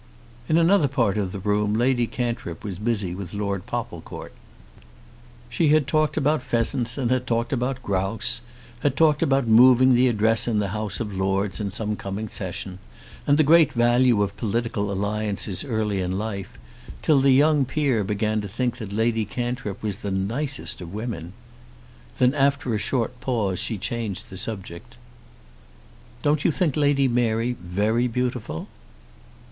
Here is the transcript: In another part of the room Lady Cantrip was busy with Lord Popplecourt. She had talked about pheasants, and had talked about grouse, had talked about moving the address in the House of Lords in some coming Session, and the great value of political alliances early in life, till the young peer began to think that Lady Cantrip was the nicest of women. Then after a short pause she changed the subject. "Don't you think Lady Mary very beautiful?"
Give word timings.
In 0.49 0.57
another 0.57 0.87
part 0.87 1.15
of 1.15 1.31
the 1.31 1.37
room 1.37 1.75
Lady 1.75 2.07
Cantrip 2.07 2.63
was 2.63 2.79
busy 2.79 3.13
with 3.13 3.35
Lord 3.35 3.67
Popplecourt. 3.67 4.33
She 5.47 5.67
had 5.67 5.85
talked 5.85 6.17
about 6.17 6.41
pheasants, 6.41 6.97
and 6.97 7.11
had 7.11 7.27
talked 7.27 7.53
about 7.53 7.83
grouse, 7.83 8.41
had 8.79 8.97
talked 8.97 9.21
about 9.21 9.45
moving 9.45 9.93
the 9.93 10.07
address 10.07 10.47
in 10.47 10.57
the 10.57 10.69
House 10.69 10.99
of 10.99 11.15
Lords 11.15 11.59
in 11.59 11.69
some 11.69 11.95
coming 11.95 12.27
Session, 12.27 12.79
and 13.27 13.37
the 13.37 13.43
great 13.43 13.73
value 13.73 14.23
of 14.23 14.35
political 14.37 14.91
alliances 14.91 15.63
early 15.63 16.01
in 16.01 16.17
life, 16.17 16.57
till 17.03 17.19
the 17.19 17.29
young 17.29 17.63
peer 17.63 18.03
began 18.03 18.41
to 18.41 18.47
think 18.47 18.77
that 18.77 18.91
Lady 18.91 19.23
Cantrip 19.23 19.83
was 19.83 19.97
the 19.97 20.09
nicest 20.09 20.81
of 20.81 20.91
women. 20.91 21.33
Then 22.17 22.33
after 22.33 22.73
a 22.73 22.79
short 22.79 23.21
pause 23.21 23.59
she 23.59 23.77
changed 23.77 24.31
the 24.31 24.37
subject. 24.37 24.97
"Don't 26.23 26.43
you 26.43 26.49
think 26.51 26.75
Lady 26.75 27.07
Mary 27.07 27.55
very 27.63 28.07
beautiful?" 28.07 28.67